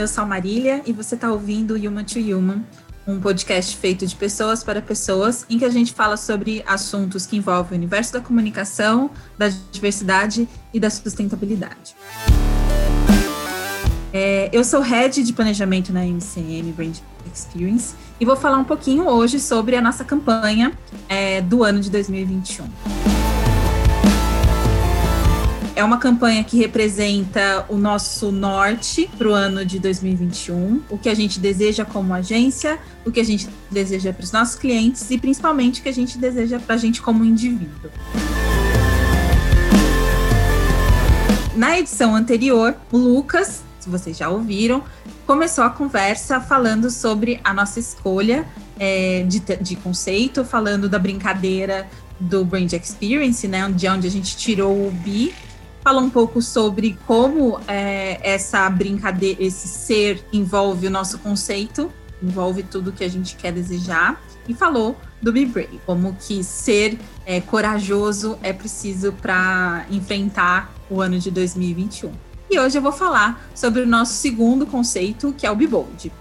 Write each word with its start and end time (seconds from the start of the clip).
eu 0.00 0.08
sou 0.08 0.24
a 0.24 0.26
Marília 0.26 0.82
e 0.86 0.92
você 0.92 1.14
está 1.14 1.30
ouvindo 1.30 1.74
Human 1.74 2.04
to 2.04 2.18
Human, 2.18 2.64
um 3.06 3.20
podcast 3.20 3.76
feito 3.76 4.06
de 4.06 4.16
pessoas 4.16 4.64
para 4.64 4.80
pessoas, 4.80 5.44
em 5.50 5.58
que 5.58 5.64
a 5.64 5.68
gente 5.68 5.92
fala 5.92 6.16
sobre 6.16 6.62
assuntos 6.66 7.26
que 7.26 7.36
envolvem 7.36 7.72
o 7.72 7.76
universo 7.76 8.14
da 8.14 8.20
comunicação, 8.20 9.10
da 9.36 9.50
diversidade 9.70 10.48
e 10.72 10.80
da 10.80 10.88
sustentabilidade. 10.88 11.94
É, 14.12 14.48
eu 14.52 14.64
sou 14.64 14.80
Head 14.80 15.22
de 15.22 15.32
Planejamento 15.32 15.92
na 15.92 16.04
MCM 16.04 16.72
Brand 16.72 16.96
Experience 17.32 17.94
e 18.18 18.24
vou 18.24 18.36
falar 18.36 18.56
um 18.56 18.64
pouquinho 18.64 19.06
hoje 19.06 19.38
sobre 19.38 19.76
a 19.76 19.82
nossa 19.82 20.04
campanha 20.04 20.72
é, 21.08 21.42
do 21.42 21.62
ano 21.62 21.80
de 21.80 21.90
2021. 21.90 22.99
É 25.80 25.82
uma 25.82 25.96
campanha 25.96 26.44
que 26.44 26.58
representa 26.58 27.64
o 27.66 27.78
nosso 27.78 28.30
norte 28.30 29.08
para 29.16 29.26
o 29.26 29.32
ano 29.32 29.64
de 29.64 29.78
2021, 29.78 30.82
o 30.90 30.98
que 30.98 31.08
a 31.08 31.14
gente 31.14 31.40
deseja 31.40 31.86
como 31.86 32.12
agência, 32.12 32.78
o 33.02 33.10
que 33.10 33.18
a 33.18 33.24
gente 33.24 33.48
deseja 33.70 34.12
para 34.12 34.22
os 34.22 34.30
nossos 34.30 34.56
clientes 34.56 35.10
e 35.10 35.16
principalmente 35.16 35.80
o 35.80 35.82
que 35.82 35.88
a 35.88 35.92
gente 35.94 36.18
deseja 36.18 36.60
para 36.60 36.74
a 36.74 36.78
gente 36.78 37.00
como 37.00 37.24
indivíduo. 37.24 37.90
Na 41.56 41.78
edição 41.78 42.14
anterior, 42.14 42.76
o 42.92 42.98
Lucas, 42.98 43.62
se 43.78 43.88
vocês 43.88 44.18
já 44.18 44.28
ouviram, 44.28 44.84
começou 45.26 45.64
a 45.64 45.70
conversa 45.70 46.42
falando 46.42 46.90
sobre 46.90 47.40
a 47.42 47.54
nossa 47.54 47.80
escolha 47.80 48.44
é, 48.78 49.24
de, 49.26 49.40
de 49.40 49.76
conceito, 49.76 50.44
falando 50.44 50.90
da 50.90 50.98
brincadeira 50.98 51.88
do 52.20 52.44
Brand 52.44 52.70
Experience, 52.70 53.48
né, 53.48 53.66
de 53.74 53.88
onde 53.88 54.06
a 54.06 54.10
gente 54.10 54.36
tirou 54.36 54.86
o 54.86 54.90
bi 54.90 55.32
Fala 55.82 56.02
um 56.02 56.10
pouco 56.10 56.42
sobre 56.42 56.98
como 57.06 57.58
é, 57.66 58.20
essa 58.22 58.68
brincadeira, 58.68 59.42
esse 59.42 59.66
ser 59.66 60.22
envolve 60.30 60.86
o 60.86 60.90
nosso 60.90 61.18
conceito, 61.20 61.90
envolve 62.22 62.62
tudo 62.62 62.92
que 62.92 63.02
a 63.02 63.08
gente 63.08 63.34
quer 63.34 63.50
desejar, 63.50 64.22
e 64.46 64.52
falou 64.52 64.94
do 65.22 65.32
Be 65.32 65.46
Brave, 65.46 65.80
como 65.86 66.14
que 66.20 66.44
ser 66.44 66.98
é, 67.24 67.40
corajoso 67.40 68.38
é 68.42 68.52
preciso 68.52 69.12
para 69.12 69.86
enfrentar 69.90 70.70
o 70.90 71.00
ano 71.00 71.18
de 71.18 71.30
2021. 71.30 72.12
E 72.50 72.58
hoje 72.58 72.76
eu 72.76 72.82
vou 72.82 72.92
falar 72.92 73.48
sobre 73.54 73.80
o 73.80 73.86
nosso 73.86 74.12
segundo 74.14 74.66
conceito, 74.66 75.32
que 75.32 75.46
é 75.46 75.50
o 75.50 75.56
Be 75.56 75.66
Bold. 75.66 76.12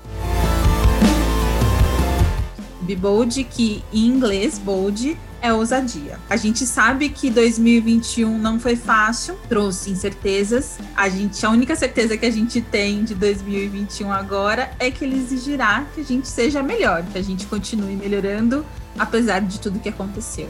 Be 2.81 2.95
Bold, 2.95 3.43
que 3.43 3.83
em 3.91 4.05
inglês, 4.05 4.57
bold, 4.57 5.17
é 5.41 5.53
ousadia. 5.53 6.19
A 6.29 6.35
gente 6.35 6.65
sabe 6.65 7.09
que 7.09 7.29
2021 7.29 8.37
não 8.37 8.59
foi 8.59 8.75
fácil, 8.75 9.37
trouxe 9.47 9.91
incertezas. 9.91 10.77
A 10.95 11.09
gente, 11.09 11.45
a 11.45 11.49
única 11.49 11.75
certeza 11.75 12.17
que 12.17 12.25
a 12.25 12.31
gente 12.31 12.61
tem 12.61 13.03
de 13.03 13.15
2021 13.15 14.11
agora 14.11 14.71
é 14.79 14.91
que 14.91 15.03
ele 15.03 15.17
exigirá 15.17 15.85
que 15.93 16.01
a 16.01 16.05
gente 16.05 16.27
seja 16.27 16.61
melhor, 16.61 17.03
que 17.11 17.17
a 17.17 17.23
gente 17.23 17.45
continue 17.45 17.95
melhorando 17.95 18.65
apesar 18.97 19.39
de 19.39 19.59
tudo 19.59 19.79
que 19.79 19.89
aconteceu. 19.89 20.49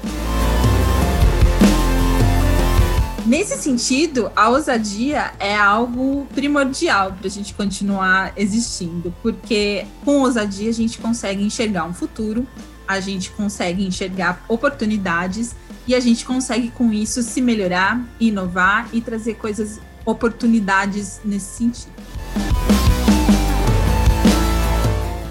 Nesse 3.26 3.58
sentido, 3.58 4.32
a 4.36 4.50
ousadia 4.50 5.34
é 5.40 5.56
algo 5.56 6.26
primordial 6.34 7.12
para 7.12 7.28
a 7.28 7.30
gente 7.30 7.54
continuar 7.54 8.34
existindo, 8.36 9.14
porque 9.22 9.86
com 10.04 10.22
ousadia 10.22 10.68
a 10.68 10.74
gente 10.74 10.98
consegue 10.98 11.44
enxergar 11.44 11.86
um 11.86 11.94
futuro, 11.94 12.48
a 12.90 13.00
gente 13.00 13.30
consegue 13.30 13.86
enxergar 13.86 14.44
oportunidades 14.48 15.56
e 15.86 15.94
a 15.94 16.00
gente 16.00 16.26
consegue 16.26 16.72
com 16.72 16.92
isso 16.92 17.22
se 17.22 17.40
melhorar, 17.40 18.04
inovar 18.20 18.90
e 18.92 19.00
trazer 19.00 19.36
coisas, 19.36 19.80
oportunidades 20.04 21.22
nesse 21.24 21.58
sentido. 21.58 21.94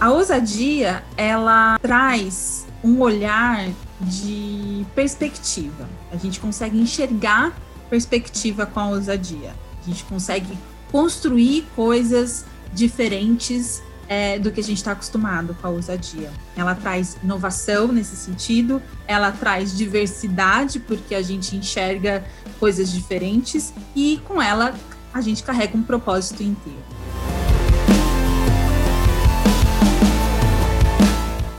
A 0.00 0.09
ousadia, 0.12 1.03
ela 1.16 1.77
traz 1.81 2.65
um 2.84 3.00
olhar 3.00 3.69
de 4.00 4.87
perspectiva. 4.94 5.88
A 6.12 6.16
gente 6.16 6.38
consegue 6.38 6.78
enxergar 6.78 7.53
perspectiva 7.91 8.66
com 8.66 8.78
a 8.78 8.88
ousadia. 8.91 9.53
A 9.83 9.84
gente 9.84 10.04
consegue 10.04 10.56
construir 10.93 11.66
coisas 11.75 12.44
diferentes 12.72 13.83
é, 14.09 14.39
do 14.39 14.51
que 14.51 14.61
a 14.61 14.65
gente 14.65 14.79
está 14.79 14.93
acostumado 14.93 15.55
com 15.61 15.67
a 15.67 15.71
ousadia. 15.71 16.31
Ela 16.57 16.75
traz 16.75 17.17
inovação 17.23 17.89
nesse 17.89 18.17
sentido, 18.17 18.83
ela 19.07 19.31
traz 19.31 19.77
diversidade, 19.77 20.81
porque 20.81 21.15
a 21.15 21.23
gente 21.23 21.55
enxerga 21.55 22.25
coisas 22.59 22.91
diferentes, 22.91 23.73
e 23.95 24.21
com 24.27 24.41
ela 24.41 24.75
a 25.13 25.21
gente 25.21 25.43
carrega 25.43 25.77
um 25.77 25.83
propósito 25.83 26.43
inteiro. 26.43 26.79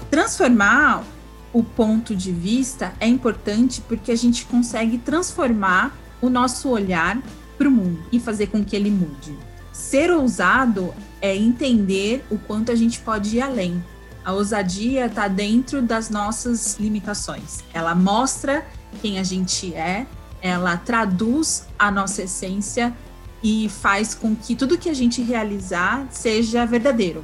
Transformar 0.10 1.04
o 1.52 1.64
ponto 1.64 2.16
de 2.16 2.32
vista 2.32 2.94
é 3.00 3.08
importante 3.08 3.82
porque 3.82 4.12
a 4.12 4.16
gente 4.16 4.46
consegue 4.46 4.98
transformar 4.98 5.98
o 6.22 6.30
nosso 6.30 6.70
olhar 6.70 7.22
para 7.58 7.68
o 7.68 7.72
mundo 7.72 8.00
e 8.12 8.20
fazer 8.20 8.48
com 8.48 8.64
que 8.64 8.76
ele 8.76 8.92
mude. 8.92 9.49
Ser 9.80 10.12
ousado 10.12 10.94
é 11.22 11.34
entender 11.34 12.24
o 12.30 12.38
quanto 12.38 12.70
a 12.70 12.76
gente 12.76 13.00
pode 13.00 13.38
ir 13.38 13.42
além. 13.42 13.82
A 14.26 14.34
ousadia 14.34 15.06
está 15.06 15.30
dentro 15.30 15.82
das 15.82 16.10
nossas 16.10 16.78
limitações. 16.78 17.64
Ela 17.74 17.96
mostra 17.96 18.68
quem 19.02 19.18
a 19.18 19.24
gente 19.24 19.74
é, 19.74 20.06
ela 20.42 20.76
traduz 20.76 21.66
a 21.80 21.90
nossa 21.90 22.24
essência 22.24 22.94
e 23.42 23.70
faz 23.70 24.14
com 24.14 24.36
que 24.36 24.54
tudo 24.54 24.78
que 24.78 24.90
a 24.90 24.94
gente 24.94 25.22
realizar 25.22 26.06
seja 26.12 26.66
verdadeiro. 26.66 27.24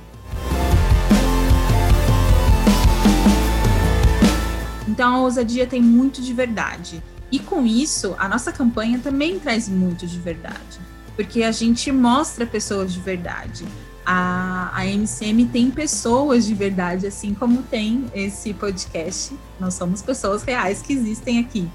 Então 4.88 5.14
a 5.14 5.20
ousadia 5.20 5.68
tem 5.68 5.82
muito 5.82 6.22
de 6.22 6.34
verdade. 6.34 7.04
E 7.30 7.38
com 7.38 7.66
isso, 7.66 8.16
a 8.18 8.30
nossa 8.30 8.54
campanha 8.54 8.98
também 8.98 9.38
traz 9.40 9.68
muito 9.68 10.08
de 10.08 10.18
verdade, 10.18 10.80
porque 11.16 11.44
a 11.44 11.52
gente 11.52 11.92
mostra 11.92 12.46
pessoas 12.46 12.94
de 12.94 13.00
verdade. 13.00 13.66
A, 14.06 14.72
a 14.74 14.86
MCM 14.86 15.46
tem 15.48 15.72
pessoas 15.72 16.46
de 16.46 16.54
verdade, 16.54 17.08
assim 17.08 17.34
como 17.34 17.64
tem 17.64 18.06
esse 18.14 18.54
podcast. 18.54 19.36
Nós 19.60 19.74
somos 19.74 20.02
pessoas 20.02 20.44
reais 20.44 20.82
que 20.82 20.94
existem 20.94 21.40
aqui. 21.40 21.68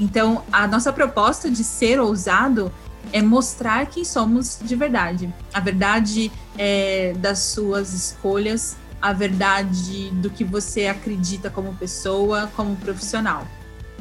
Então, 0.00 0.42
a 0.50 0.66
nossa 0.66 0.92
proposta 0.92 1.50
de 1.50 1.62
ser 1.62 2.00
ousado 2.00 2.72
é 3.12 3.22
mostrar 3.22 3.86
quem 3.86 4.04
somos 4.04 4.58
de 4.62 4.74
verdade. 4.74 5.32
A 5.52 5.60
verdade 5.60 6.32
é, 6.58 7.14
das 7.18 7.40
suas 7.40 7.92
escolhas, 7.92 8.76
a 9.00 9.12
verdade 9.12 10.10
do 10.12 10.30
que 10.30 10.44
você 10.44 10.86
acredita 10.86 11.50
como 11.50 11.74
pessoa, 11.74 12.50
como 12.56 12.76
profissional. 12.76 13.46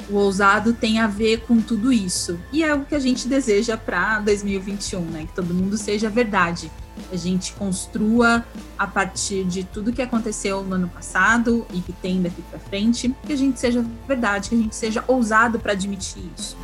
O 0.10 0.16
ousado 0.16 0.74
tem 0.74 1.00
a 1.00 1.08
ver 1.08 1.42
com 1.42 1.60
tudo 1.60 1.92
isso. 1.92 2.40
E 2.52 2.64
é 2.64 2.74
o 2.74 2.86
que 2.86 2.94
a 2.94 3.00
gente 3.00 3.28
deseja 3.28 3.76
para 3.76 4.20
2021, 4.20 5.02
né? 5.02 5.26
Que 5.26 5.34
todo 5.34 5.54
mundo 5.54 5.78
seja 5.78 6.10
verdade. 6.10 6.72
A 7.12 7.16
gente 7.16 7.54
construa 7.54 8.46
a 8.78 8.88
partir 8.88 9.44
de 9.44 9.64
tudo 9.64 9.92
que 9.92 10.02
aconteceu 10.02 10.64
no 10.64 10.76
ano 10.76 10.88
passado 10.88 11.66
e 11.74 11.82
que 11.82 11.92
tem 11.92 12.22
daqui 12.22 12.42
para 12.44 12.60
frente, 12.60 13.14
que 13.26 13.34
a 13.34 13.38
gente 13.38 13.60
seja 13.60 13.84
verdade, 14.08 14.50
que 14.50 14.56
a 14.56 14.58
gente 14.58 14.76
seja 14.76 15.04
ousado 15.08 15.60
para 15.60 15.74
admitir 15.74 16.24
isso. 16.38 16.56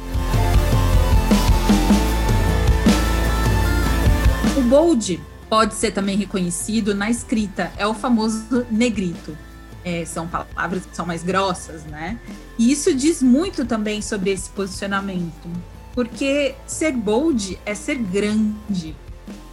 O 4.58 4.62
bold 4.62 5.20
pode 5.50 5.74
ser 5.74 5.92
também 5.92 6.16
reconhecido 6.16 6.94
na 6.94 7.10
escrita, 7.10 7.72
é 7.76 7.86
o 7.86 7.94
famoso 7.94 8.66
negrito 8.70 9.36
é, 9.84 10.06
são 10.06 10.28
palavras 10.28 10.86
que 10.86 10.96
são 10.96 11.06
mais 11.06 11.24
grossas, 11.24 11.84
né? 11.84 12.20
E 12.58 12.72
isso 12.72 12.94
diz 12.94 13.22
muito 13.22 13.66
também 13.66 14.02
sobre 14.02 14.32
esse 14.32 14.50
posicionamento, 14.50 15.50
porque 15.94 16.56
ser 16.66 16.92
bold 16.92 17.60
é 17.66 17.74
ser 17.74 17.96
grande, 17.96 18.96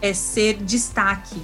é 0.00 0.12
ser 0.12 0.62
destaque, 0.62 1.40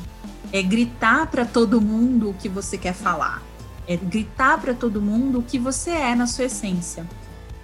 é 0.53 0.63
gritar 0.63 1.27
para 1.27 1.45
todo 1.45 1.81
mundo 1.81 2.31
o 2.31 2.35
que 2.35 2.49
você 2.49 2.77
quer 2.77 2.95
falar, 2.95 3.43
é 3.89 3.97
gritar 3.97 4.61
para 4.61 4.75
todo 4.75 5.01
mundo 5.01 5.41
o 5.41 5.43
que 5.43 5.59
você 5.59 5.91
é 5.91 6.15
na 6.15 6.27
sua 6.27 6.45
essência. 6.45 7.07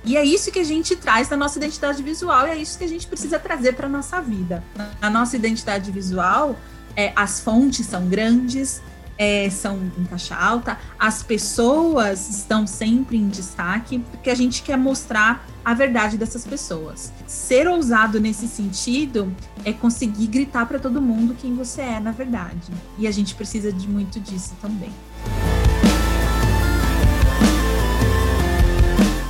E 0.02 0.16
é 0.16 0.24
isso 0.24 0.50
que 0.50 0.58
a 0.58 0.64
gente 0.64 0.96
traz 0.96 1.28
na 1.28 1.36
nossa 1.36 1.58
identidade 1.58 2.02
visual 2.02 2.46
e 2.46 2.50
é 2.50 2.56
isso 2.56 2.78
que 2.78 2.84
a 2.84 2.88
gente 2.88 3.06
precisa 3.06 3.38
trazer 3.38 3.74
para 3.74 3.86
nossa 3.88 4.20
vida. 4.20 4.64
Na 4.98 5.10
nossa 5.10 5.36
identidade 5.36 5.90
visual, 5.90 6.56
é, 6.96 7.12
as 7.14 7.40
fontes 7.40 7.86
são 7.86 8.06
grandes, 8.08 8.80
é, 9.20 9.50
são 9.50 9.78
em 9.98 10.04
caixa 10.04 10.34
alta, 10.34 10.78
as 10.98 11.22
pessoas 11.22 12.30
estão 12.30 12.66
sempre 12.66 13.18
em 13.18 13.28
destaque, 13.28 13.98
porque 13.98 14.30
a 14.30 14.34
gente 14.34 14.62
quer 14.62 14.78
mostrar 14.78 15.46
a 15.62 15.74
verdade 15.74 16.16
dessas 16.16 16.46
pessoas. 16.46 17.12
Ser 17.26 17.68
ousado 17.68 18.18
nesse 18.18 18.48
sentido 18.48 19.30
é 19.62 19.74
conseguir 19.74 20.26
gritar 20.26 20.64
para 20.64 20.78
todo 20.78 21.02
mundo 21.02 21.36
quem 21.38 21.54
você 21.54 21.82
é 21.82 22.00
na 22.00 22.12
verdade. 22.12 22.72
E 22.96 23.06
a 23.06 23.10
gente 23.10 23.34
precisa 23.34 23.70
de 23.70 23.86
muito 23.86 24.18
disso 24.18 24.56
também. 24.58 24.90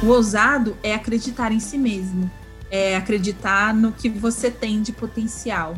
O 0.04 0.06
ousado 0.06 0.76
é 0.84 0.94
acreditar 0.94 1.50
em 1.50 1.58
si 1.58 1.76
mesmo, 1.76 2.30
é 2.70 2.94
acreditar 2.94 3.74
no 3.74 3.90
que 3.90 4.08
você 4.08 4.52
tem 4.52 4.82
de 4.82 4.92
potencial 4.92 5.74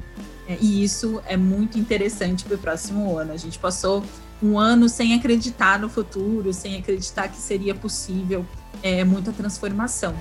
e 0.49 0.83
isso 0.83 1.23
é 1.27 1.37
muito 1.37 1.79
interessante 1.79 2.45
para 2.45 2.57
o 2.57 2.59
próximo 2.59 3.17
ano. 3.17 3.33
A 3.33 3.37
gente 3.37 3.59
passou 3.59 4.05
um 4.43 4.59
ano 4.59 4.89
sem 4.89 5.15
acreditar 5.15 5.79
no 5.79 5.89
futuro, 5.89 6.53
sem 6.53 6.77
acreditar 6.77 7.29
que 7.29 7.37
seria 7.37 7.75
possível 7.75 8.45
é, 8.83 9.05
muita 9.05 9.33
transformação. 9.33 10.15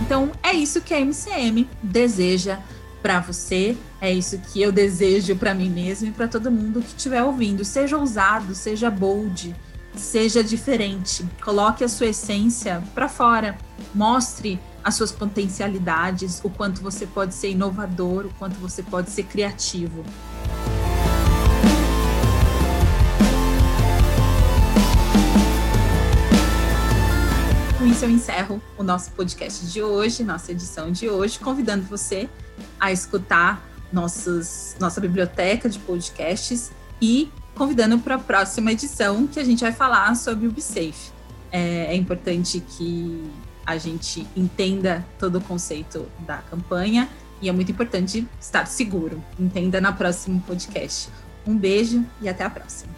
Então, 0.00 0.32
é 0.42 0.52
isso 0.52 0.80
que 0.80 0.94
a 0.94 1.00
MCM 1.00 1.68
deseja 1.82 2.58
para 3.02 3.20
você, 3.20 3.76
é 4.00 4.12
isso 4.12 4.38
que 4.38 4.60
eu 4.60 4.72
desejo 4.72 5.36
para 5.36 5.54
mim 5.54 5.70
mesmo 5.70 6.08
e 6.08 6.10
para 6.10 6.28
todo 6.28 6.50
mundo 6.50 6.80
que 6.80 6.88
estiver 6.88 7.22
ouvindo. 7.22 7.64
Seja 7.64 7.96
ousado, 7.96 8.54
seja 8.54 8.90
bold, 8.90 9.54
seja 9.94 10.42
diferente, 10.42 11.26
coloque 11.42 11.84
a 11.84 11.88
sua 11.88 12.06
essência 12.06 12.82
para 12.94 13.08
fora, 13.08 13.58
mostre 13.94 14.58
as 14.82 14.94
suas 14.94 15.12
potencialidades, 15.12 16.40
o 16.42 16.50
quanto 16.50 16.80
você 16.82 17.06
pode 17.06 17.34
ser 17.34 17.50
inovador, 17.50 18.26
o 18.26 18.30
quanto 18.38 18.54
você 18.54 18.82
pode 18.82 19.10
ser 19.10 19.24
criativo. 19.24 20.04
Com 27.78 27.86
isso, 27.86 28.04
eu 28.04 28.10
encerro 28.10 28.62
o 28.78 28.82
nosso 28.82 29.10
podcast 29.12 29.66
de 29.66 29.82
hoje, 29.82 30.22
nossa 30.22 30.52
edição 30.52 30.90
de 30.90 31.08
hoje, 31.08 31.38
convidando 31.38 31.84
você 31.84 32.28
a 32.78 32.92
escutar 32.92 33.66
nossos, 33.92 34.76
nossa 34.78 35.00
biblioteca 35.00 35.68
de 35.68 35.78
podcasts 35.78 36.70
e 37.00 37.30
convidando 37.54 37.98
para 37.98 38.16
a 38.16 38.18
próxima 38.18 38.72
edição 38.72 39.26
que 39.26 39.38
a 39.38 39.44
gente 39.44 39.60
vai 39.60 39.72
falar 39.72 40.14
sobre 40.16 40.46
o 40.46 40.50
BeSafe. 40.50 41.12
É, 41.52 41.86
é 41.86 41.94
importante 41.94 42.60
que 42.60 43.30
a 43.66 43.76
gente 43.76 44.26
entenda 44.36 45.04
todo 45.18 45.38
o 45.38 45.40
conceito 45.40 46.06
da 46.20 46.38
campanha 46.38 47.08
e 47.40 47.48
é 47.48 47.52
muito 47.52 47.70
importante 47.70 48.26
estar 48.40 48.66
seguro. 48.66 49.22
Entenda 49.38 49.80
na 49.80 49.92
próximo 49.92 50.40
podcast. 50.40 51.08
Um 51.46 51.56
beijo 51.56 52.04
e 52.20 52.28
até 52.28 52.44
a 52.44 52.50
próxima. 52.50 52.92